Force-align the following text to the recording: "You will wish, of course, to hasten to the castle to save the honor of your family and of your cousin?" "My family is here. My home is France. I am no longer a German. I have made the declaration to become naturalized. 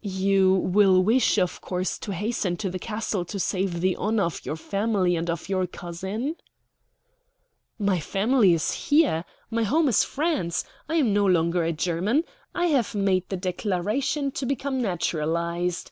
"You 0.00 0.54
will 0.54 1.02
wish, 1.02 1.36
of 1.36 1.60
course, 1.60 1.98
to 1.98 2.14
hasten 2.14 2.56
to 2.56 2.70
the 2.70 2.78
castle 2.78 3.26
to 3.26 3.38
save 3.38 3.82
the 3.82 3.94
honor 3.96 4.22
of 4.22 4.46
your 4.46 4.56
family 4.56 5.16
and 5.16 5.28
of 5.28 5.50
your 5.50 5.66
cousin?" 5.66 6.36
"My 7.78 8.00
family 8.00 8.54
is 8.54 8.72
here. 8.88 9.26
My 9.50 9.64
home 9.64 9.88
is 9.88 10.02
France. 10.02 10.64
I 10.88 10.94
am 10.94 11.12
no 11.12 11.26
longer 11.26 11.62
a 11.62 11.74
German. 11.74 12.24
I 12.54 12.68
have 12.68 12.94
made 12.94 13.28
the 13.28 13.36
declaration 13.36 14.30
to 14.30 14.46
become 14.46 14.80
naturalized. 14.80 15.90